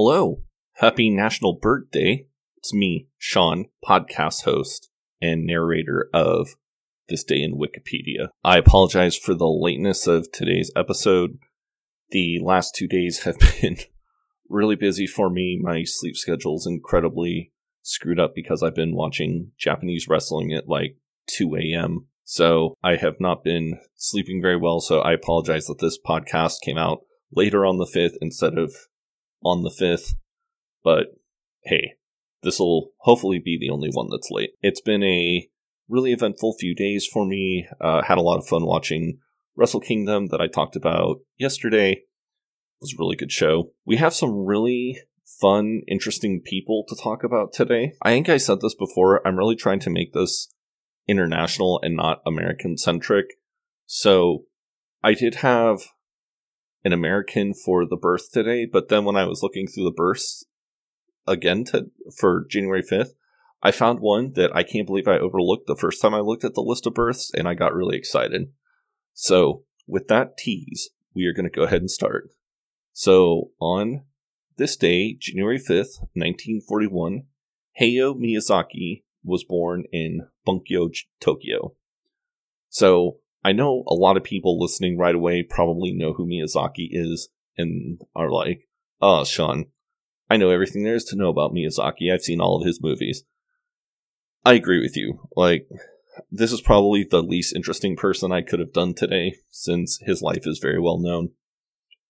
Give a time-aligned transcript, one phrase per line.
[0.00, 0.44] Hello.
[0.74, 2.28] Happy National Bird Day.
[2.58, 4.90] It's me, Sean, podcast host
[5.20, 6.50] and narrator of
[7.08, 8.28] This Day in Wikipedia.
[8.44, 11.40] I apologize for the lateness of today's episode.
[12.10, 13.78] The last two days have been
[14.48, 15.58] really busy for me.
[15.60, 17.52] My sleep schedule is incredibly
[17.82, 20.96] screwed up because I've been watching Japanese wrestling at like
[21.26, 22.06] 2 a.m.
[22.22, 24.78] So I have not been sleeping very well.
[24.78, 27.00] So I apologize that this podcast came out
[27.32, 28.72] later on the 5th instead of
[29.44, 30.14] on the 5th.
[30.82, 31.08] But
[31.64, 31.94] hey,
[32.42, 34.50] this will hopefully be the only one that's late.
[34.62, 35.48] It's been a
[35.88, 37.66] really eventful few days for me.
[37.80, 39.18] Uh, had a lot of fun watching
[39.56, 41.92] Wrestle Kingdom that I talked about yesterday.
[41.92, 42.02] It
[42.80, 43.72] was a really good show.
[43.84, 44.98] We have some really
[45.40, 47.94] fun, interesting people to talk about today.
[48.02, 49.26] I think I said this before.
[49.26, 50.48] I'm really trying to make this
[51.08, 53.26] international and not American centric.
[53.86, 54.44] So
[55.02, 55.80] I did have
[56.84, 60.44] an American for the birth today, but then when I was looking through the births
[61.26, 63.10] again to for January 5th,
[63.62, 66.54] I found one that I can't believe I overlooked the first time I looked at
[66.54, 68.52] the list of births and I got really excited.
[69.14, 72.30] So, with that tease, we are going to go ahead and start.
[72.92, 74.04] So, on
[74.58, 77.24] this day, January 5th, 1941,
[77.80, 81.74] Hayao Miyazaki was born in Bunkyo, Tokyo.
[82.68, 87.30] So I know a lot of people listening right away probably know who Miyazaki is
[87.56, 88.68] and are like,
[89.00, 89.64] oh, Sean,
[90.28, 92.12] I know everything there is to know about Miyazaki.
[92.12, 93.24] I've seen all of his movies.
[94.44, 95.30] I agree with you.
[95.34, 95.66] Like,
[96.30, 100.46] this is probably the least interesting person I could have done today since his life
[100.46, 101.30] is very well known.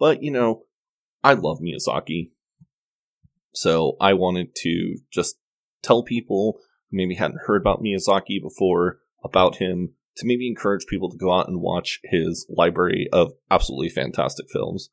[0.00, 0.64] But, you know,
[1.22, 2.32] I love Miyazaki.
[3.52, 5.36] So I wanted to just
[5.80, 6.58] tell people
[6.90, 11.32] who maybe hadn't heard about Miyazaki before about him to maybe encourage people to go
[11.32, 14.90] out and watch his library of absolutely fantastic films.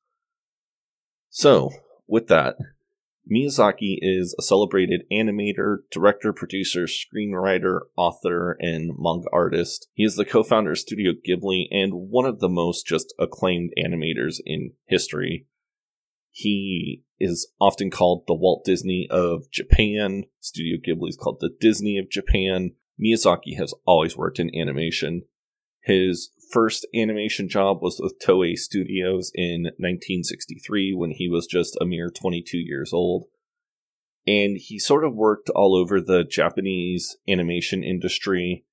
[1.30, 1.70] So,
[2.08, 2.56] with that,
[3.32, 9.90] Miyazaki is a celebrated animator, director, producer, screenwriter, author, and manga artist.
[9.94, 13.74] He is the co founder of Studio Ghibli and one of the most just acclaimed
[13.78, 15.46] animators in history.
[16.32, 20.24] He is often called the Walt Disney of Japan.
[20.40, 22.72] Studio Ghibli is called the Disney of Japan.
[23.02, 25.24] Miyazaki has always worked in animation.
[25.84, 31.86] His first animation job was with Toei Studios in 1963 when he was just a
[31.86, 33.26] mere 22 years old.
[34.26, 38.66] And he sort of worked all over the Japanese animation industry,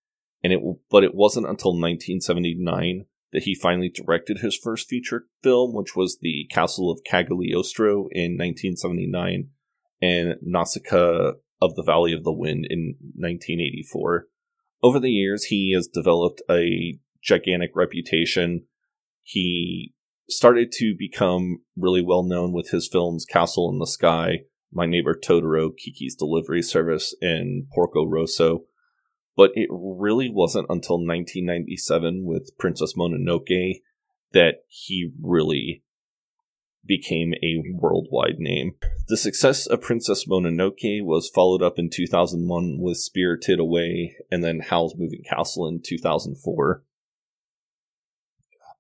[0.43, 0.61] and it
[0.91, 6.19] but it wasn't until 1979 that he finally directed his first feature film, which was
[6.21, 9.51] The Castle of Cagliostro in 1979
[10.01, 11.33] and Nausicaa
[11.65, 14.27] of the Valley of the Wind in 1984.
[14.83, 18.67] Over the years, he has developed a gigantic reputation.
[19.23, 19.95] He
[20.29, 24.41] started to become really well known with his films Castle in the Sky,
[24.73, 28.65] My Neighbor Totoro, Kiki's Delivery Service, and Porco Rosso.
[29.37, 33.81] But it really wasn't until 1997 with Princess Mononoke
[34.33, 35.84] that he really
[36.87, 38.75] became a worldwide name.
[39.09, 44.61] The success of Princess Mononoke was followed up in 2001 with Spirited Away and then
[44.61, 46.83] Howl's Moving Castle in 2004.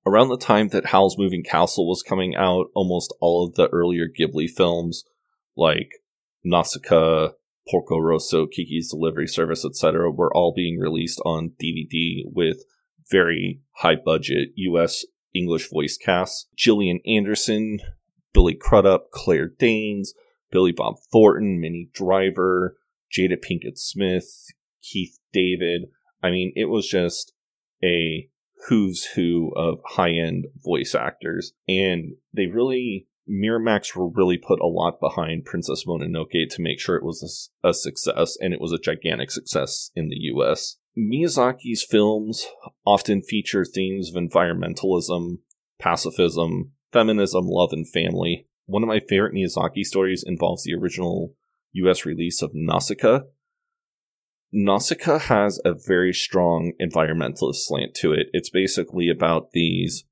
[0.07, 4.07] Around the time that Howl's Moving Castle was coming out, almost all of the earlier
[4.07, 5.05] Ghibli films,
[5.57, 5.93] like
[6.45, 7.31] Nausicaa,
[7.71, 12.65] Porco Rosso, Kiki's Delivery Service, etc., were all being released on DVD with
[13.11, 16.47] very high budget US English voice casts.
[16.57, 17.81] Gillian Anderson,
[18.33, 20.15] Billy Crudup, Claire Danes,
[20.51, 22.77] Billy Bob Thornton, Minnie Driver,
[23.13, 24.47] Jada Pinkett Smith,
[24.83, 25.87] Keith David.
[26.23, 27.33] I mean, it was just
[27.83, 28.29] a
[28.69, 31.53] who's who of high end voice actors.
[31.69, 37.05] And they really, Miramax really put a lot behind Princess Mononoke to make sure it
[37.05, 40.77] was a, a success, and it was a gigantic success in the US.
[40.97, 42.47] Miyazaki's films
[42.87, 45.39] often feature themes of environmentalism,
[45.79, 48.47] pacifism, feminism, love, and family.
[48.67, 51.35] One of my favorite Miyazaki stories involves the original
[51.73, 53.21] US release of Nausicaa,
[54.57, 58.29] Nausicaa has a very strong environmentalist slant to it.
[58.33, 60.05] It's basically about these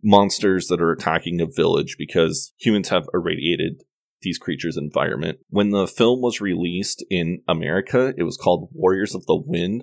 [0.00, 3.82] monsters that are attacking a village because humans have irradiated
[4.20, 5.40] these creatures' environment.
[5.48, 9.82] When the film was released in America, it was called Warriors of the Wind,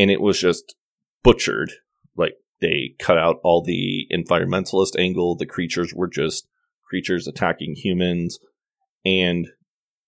[0.00, 0.74] and it was just
[1.22, 1.72] butchered.
[2.16, 5.36] Like they cut out all the environmentalist angle.
[5.36, 6.48] The creatures were just
[6.88, 8.38] creatures attacking humans,
[9.04, 9.48] and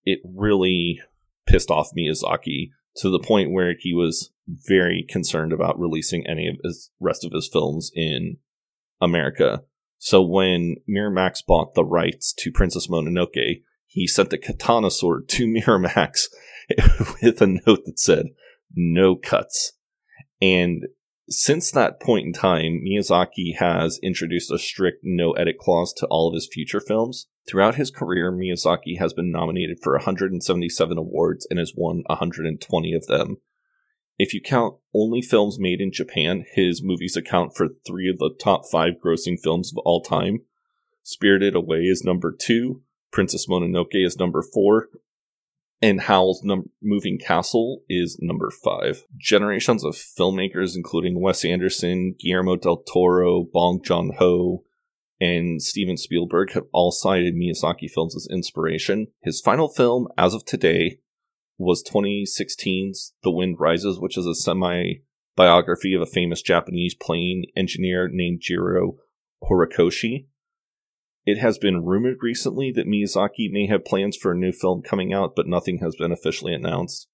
[0.03, 0.99] it really
[1.45, 6.55] pissed off Miyazaki to the point where he was very concerned about releasing any of
[6.63, 8.37] his rest of his films in
[8.99, 9.61] America.
[9.99, 15.45] So when Miramax bought the rights to Princess Mononoke, he sent the katana sword to
[15.47, 16.25] Miramax
[17.21, 18.27] with a note that said,
[18.75, 19.73] no cuts.
[20.43, 20.87] And
[21.29, 26.27] since that point in time, Miyazaki has introduced a strict no edit clause to all
[26.27, 27.27] of his future films.
[27.47, 33.07] Throughout his career, Miyazaki has been nominated for 177 awards and has won 120 of
[33.07, 33.37] them.
[34.19, 38.35] If you count only films made in Japan, his movies account for three of the
[38.37, 40.41] top five grossing films of all time.
[41.03, 42.81] Spirited Away is number two,
[43.13, 44.89] Princess Mononoke is number four,
[45.83, 49.03] and Howl's num- Moving Castle is number five.
[49.17, 54.63] Generations of filmmakers, including Wes Anderson, Guillermo del Toro, Bong Joon Ho,
[55.19, 59.07] and Steven Spielberg, have all cited Miyazaki films as inspiration.
[59.23, 60.99] His final film, as of today,
[61.57, 65.01] was 2016's The Wind Rises, which is a semi
[65.35, 68.99] biography of a famous Japanese plane engineer named Jiro
[69.43, 70.27] Horikoshi.
[71.25, 75.13] It has been rumored recently that Miyazaki may have plans for a new film coming
[75.13, 77.07] out, but nothing has been officially announced.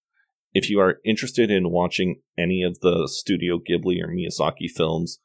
[0.54, 5.20] If you are interested in watching any of the Studio Ghibli or Miyazaki films,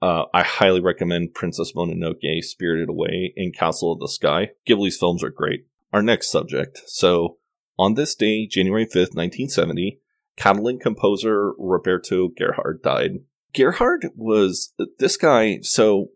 [0.00, 4.50] uh, I highly recommend Princess Mononoke, Spirited Away, and Castle of the Sky.
[4.66, 5.66] Ghibli's films are great.
[5.92, 6.82] Our next subject.
[6.86, 7.38] So,
[7.78, 10.00] on this day, January 5th, 1970,
[10.36, 13.20] Catalan composer Roberto Gerhard died.
[13.54, 16.10] Gerhard was this guy, so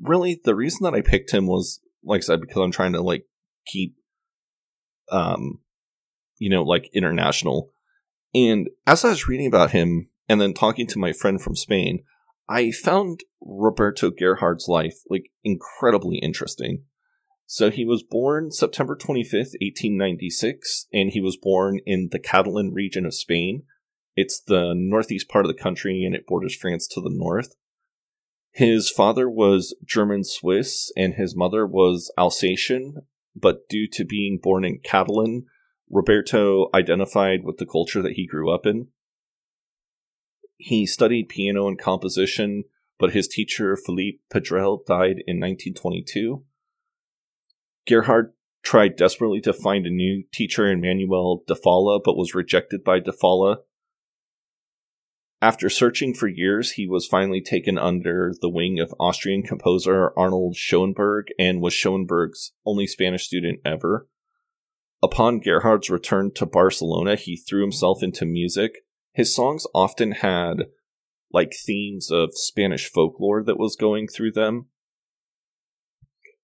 [0.00, 3.02] really the reason that I picked him was like I said because I'm trying to
[3.02, 3.26] like
[3.66, 3.96] keep
[5.10, 5.60] um
[6.38, 7.70] you know like international.
[8.34, 12.00] And as I was reading about him and then talking to my friend from Spain
[12.48, 16.84] I found Roberto Gerhard's life like incredibly interesting.
[17.46, 23.04] So he was born September 25th 1896 and he was born in the Catalan region
[23.04, 23.64] of Spain.
[24.16, 27.54] It's the northeast part of the country and it borders France to the north
[28.58, 33.06] his father was German Swiss and his mother was Alsatian,
[33.36, 35.46] but due to being born in Catalan,
[35.88, 38.88] Roberto identified with the culture that he grew up in.
[40.56, 42.64] He studied piano and composition,
[42.98, 46.42] but his teacher, Philippe Pedrell, died in 1922.
[47.86, 48.32] Gerhard
[48.64, 52.98] tried desperately to find a new teacher in Manuel de Falla, but was rejected by
[52.98, 53.58] de Falla
[55.40, 60.56] after searching for years, he was finally taken under the wing of Austrian composer Arnold
[60.56, 64.08] Schoenberg and was Schoenberg's only Spanish student ever.
[65.00, 68.78] Upon Gerhard's return to Barcelona, he threw himself into music.
[69.12, 70.66] His songs often had
[71.32, 74.66] like themes of Spanish folklore that was going through them.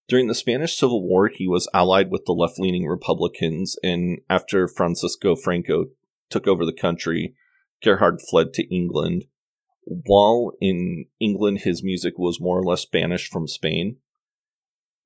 [0.06, 4.69] During the Spanish Civil War, he was allied with the left leaning Republicans, and after
[4.69, 5.87] Francisco Franco
[6.29, 7.35] took over the country,
[7.82, 9.25] Gerhard fled to England.
[9.85, 13.97] While in England, his music was more or less banished from Spain.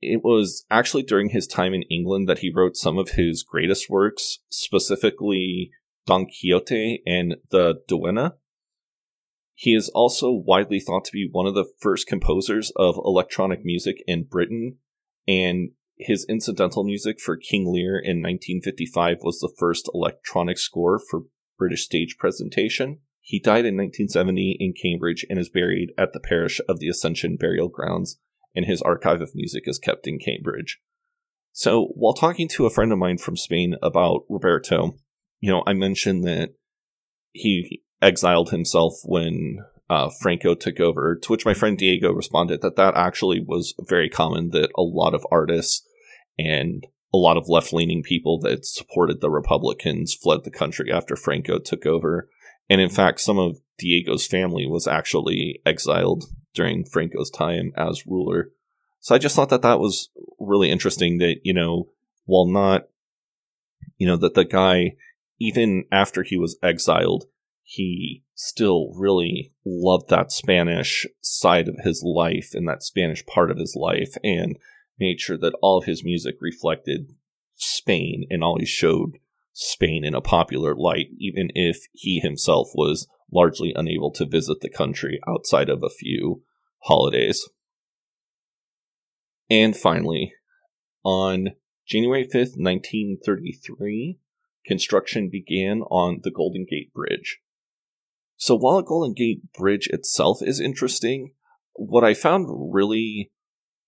[0.01, 3.91] It was actually during his time in England that he wrote some of his greatest
[3.91, 5.73] works, specifically
[6.07, 8.35] Don Quixote and the Duenna.
[9.55, 13.97] He is also widely thought to be one of the first composers of electronic music
[14.07, 14.77] in Britain,
[15.27, 21.23] and his incidental music for King Lear in 1955 was the first electronic score for
[21.59, 22.99] British stage presentation.
[23.21, 27.37] He died in 1970 in Cambridge and is buried at the parish of the Ascension
[27.37, 28.19] Burial Grounds,
[28.55, 30.81] and his archive of music is kept in Cambridge.
[31.53, 34.95] So, while talking to a friend of mine from Spain about Roberto,
[35.41, 36.55] you know, I mentioned that
[37.33, 39.59] he exiled himself when
[39.91, 44.09] uh, Franco took over, to which my friend Diego responded that that actually was very
[44.09, 45.87] common, that a lot of artists
[46.39, 51.17] and a lot of left leaning people that supported the Republicans fled the country after
[51.17, 52.29] Franco took over.
[52.69, 56.25] And in fact, some of Diego's family was actually exiled
[56.55, 58.51] during Franco's time as ruler.
[59.01, 61.91] So I just thought that that was really interesting that, you know,
[62.25, 62.89] while not,
[63.97, 64.97] you know, that the guy,
[65.41, 67.25] even after he was exiled,
[67.63, 73.59] he still really loved that Spanish side of his life and that Spanish part of
[73.59, 74.17] his life.
[74.23, 74.57] And
[74.99, 77.13] made sure that all of his music reflected
[77.55, 79.19] Spain and always showed
[79.53, 84.71] Spain in a popular light, even if he himself was largely unable to visit the
[84.71, 86.43] country outside of a few
[86.85, 87.49] holidays.
[89.51, 90.33] And finally,
[91.05, 91.51] on
[91.87, 94.19] January 5th, 1933,
[94.65, 97.39] construction began on the Golden Gate Bridge.
[98.37, 101.33] So while the Golden Gate Bridge itself is interesting,
[101.75, 103.31] what I found really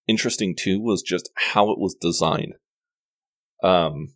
[0.07, 2.54] interesting too was just how it was designed.
[3.62, 4.14] Um,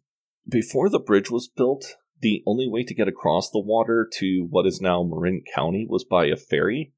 [0.48, 4.66] before the bridge was built, the only way to get across the water to what
[4.66, 6.92] is now Marin County was by a ferry.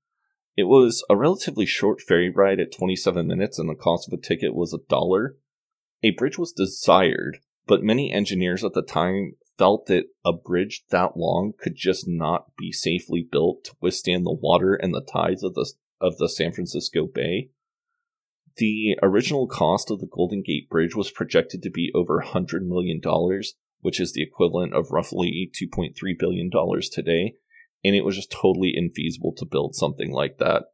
[0.56, 4.22] It was a relatively short ferry ride at 27 minutes, and the cost of a
[4.22, 5.36] ticket was a dollar.
[6.02, 11.16] A bridge was desired but many engineers at the time felt that a bridge that
[11.16, 15.54] long could just not be safely built to withstand the water and the tides of
[15.54, 17.50] the of the San Francisco Bay.
[18.56, 23.00] The original cost of the Golden Gate Bridge was projected to be over $100 million,
[23.80, 26.50] which is the equivalent of roughly $2.3 billion
[26.90, 27.34] today,
[27.84, 30.64] and it was just totally infeasible to build something like that.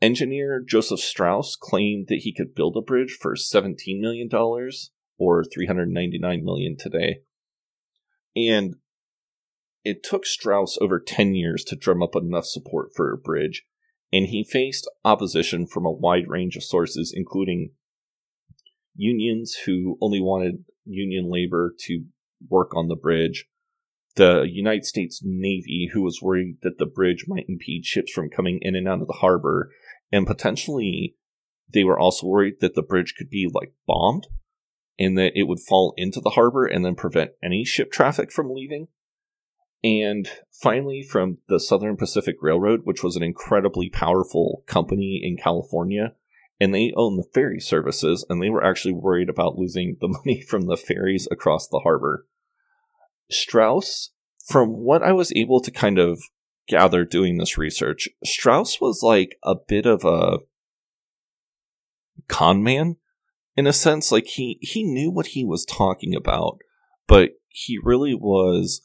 [0.00, 4.28] Engineer Joseph Strauss claimed that he could build a bridge for $17 million,
[5.18, 7.20] or 399 million today.
[8.36, 8.76] And
[9.84, 13.64] it took Strauss over 10 years to drum up enough support for a bridge,
[14.12, 17.72] and he faced opposition from a wide range of sources, including
[18.94, 22.04] unions who only wanted union labor to
[22.48, 23.46] work on the bridge,
[24.16, 28.58] the United States Navy, who was worried that the bridge might impede ships from coming
[28.62, 29.70] in and out of the harbor,
[30.12, 31.16] and potentially
[31.72, 34.26] they were also worried that the bridge could be like bombed
[34.98, 38.54] and that it would fall into the harbor and then prevent any ship traffic from
[38.54, 38.88] leaving.
[39.84, 46.14] And finally, from the Southern Pacific Railroad, which was an incredibly powerful company in California,
[46.58, 50.40] and they own the ferry services, and they were actually worried about losing the money
[50.40, 52.26] from the ferries across the harbor.
[53.30, 54.10] Strauss,
[54.48, 56.22] from what I was able to kind of
[56.66, 60.38] gather doing this research, Strauss was like a bit of a
[62.26, 62.96] con man
[63.54, 66.58] in a sense like he he knew what he was talking about
[67.06, 68.80] but he really was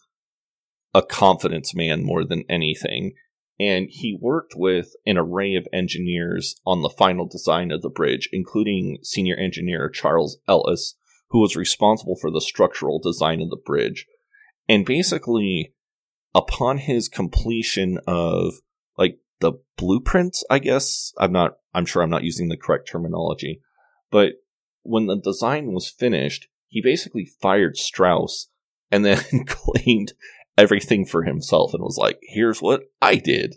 [0.94, 3.14] a confidence man more than anything.
[3.60, 8.30] And he worked with an array of engineers on the final design of the bridge
[8.32, 10.96] including senior engineer Charles Ellis
[11.30, 14.06] who was responsible for the structural design of the bridge.
[14.68, 15.74] And basically
[16.34, 18.54] upon his completion of
[18.98, 23.62] like the blueprints i guess i'm not i'm sure i'm not using the correct terminology
[24.12, 24.34] but
[24.84, 28.50] when the design was finished, he basically fired Strauss
[28.92, 30.14] and then claimed
[30.60, 33.56] everything for himself and was like, here's what I did.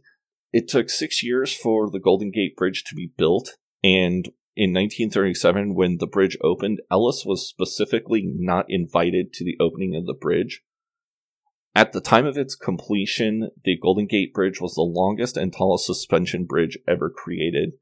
[0.52, 5.74] It took six years for the Golden Gate Bridge to be built, and in 1937,
[5.74, 10.62] when the bridge opened, Ellis was specifically not invited to the opening of the bridge.
[11.74, 15.86] At the time of its completion, the Golden Gate Bridge was the longest and tallest
[15.86, 17.72] suspension bridge ever created,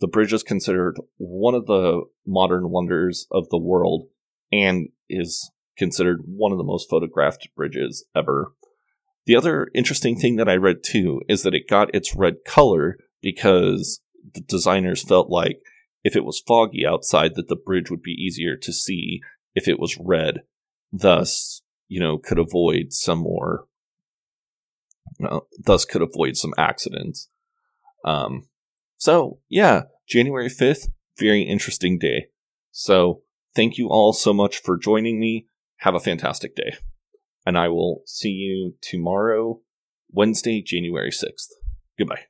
[0.00, 4.08] the bridge is considered one of the modern wonders of the world
[4.52, 8.52] and is considered one of the most photographed bridges ever.
[9.26, 12.98] The other interesting thing that I read too is that it got its red color
[13.22, 14.00] because
[14.34, 15.60] the designers felt like
[16.02, 19.20] if it was foggy outside that the bridge would be easier to see
[19.54, 20.42] if it was red
[20.92, 23.66] thus you know could avoid some more
[25.22, 27.28] uh, thus could avoid some accidents
[28.04, 28.46] um
[29.04, 30.88] so, yeah, January 5th,
[31.18, 32.28] very interesting day.
[32.70, 33.20] So,
[33.54, 35.46] thank you all so much for joining me.
[35.84, 36.76] Have a fantastic day.
[37.44, 39.60] And I will see you tomorrow,
[40.10, 41.50] Wednesday, January 6th.
[41.98, 42.22] Goodbye.